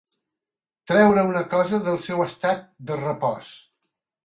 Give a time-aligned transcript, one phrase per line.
[0.91, 3.55] Treure una cosa del seu estat de repòs.